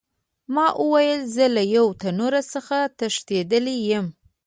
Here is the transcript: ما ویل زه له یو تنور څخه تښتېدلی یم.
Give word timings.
ما 0.53 0.67
ویل 0.91 1.21
زه 1.35 1.45
له 1.55 1.63
یو 1.75 1.87
تنور 2.01 2.33
څخه 2.53 2.77
تښتېدلی 2.97 3.77
یم. 3.89 4.07